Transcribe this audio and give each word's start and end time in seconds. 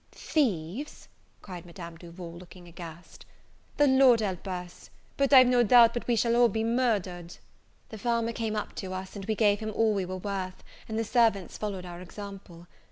"Thieves!" 0.13 1.07
cried 1.43 1.63
Madame 1.63 1.95
Duval, 1.95 2.33
looking 2.33 2.67
aghast; 2.67 3.23
"the 3.77 3.85
Lord 3.85 4.21
help 4.21 4.47
us! 4.47 4.89
I've 5.19 5.45
no 5.45 5.61
doubt 5.61 5.93
but 5.93 6.07
we 6.07 6.15
shall 6.15 6.49
be 6.49 6.63
all 6.63 6.67
murdered!" 6.71 7.37
The 7.89 7.99
farmer 7.99 8.33
came 8.33 8.55
up 8.55 8.73
to 8.77 8.93
us, 8.95 9.15
and 9.15 9.25
we 9.25 9.35
gave 9.35 9.59
him 9.59 9.71
all 9.75 9.93
we 9.93 10.05
were 10.05 10.17
worth, 10.17 10.63
and 10.89 10.97
the 10.97 11.03
servants 11.03 11.55
followed 11.59 11.85
our 11.85 12.01
example. 12.01 12.65